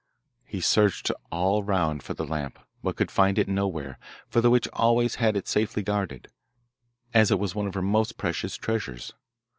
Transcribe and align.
He 0.45 0.61
searched 0.61 1.11
all 1.31 1.61
round 1.61 2.01
for 2.01 2.15
the 2.15 2.25
lamp, 2.25 2.57
but 2.81 2.95
could 2.95 3.11
find 3.11 3.37
it 3.37 3.47
nowhere, 3.47 3.99
for 4.27 4.41
the 4.41 4.49
witch 4.49 4.67
always 4.73 5.17
had 5.21 5.37
it 5.37 5.47
safely 5.47 5.83
guarded, 5.83 6.29
as 7.13 7.29
it 7.29 7.37
was 7.37 7.53
one 7.53 7.67
of 7.67 7.75
her 7.75 7.83
most 7.83 8.17
precious 8.17 8.55
treasures. 8.55 9.13